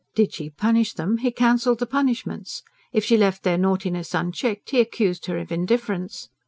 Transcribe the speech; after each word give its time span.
Did 0.15 0.33
she 0.33 0.49
punish 0.49 0.93
them, 0.93 1.17
he 1.19 1.29
cancelled 1.29 1.77
the 1.77 1.85
punishments; 1.85 2.63
if 2.91 3.05
she 3.05 3.17
left 3.17 3.43
their 3.43 3.59
naughtiness 3.59 4.15
unchecked, 4.15 4.71
he 4.71 4.79
accused 4.81 5.27
her 5.27 5.37
of 5.37 5.51
indifference. 5.51 6.29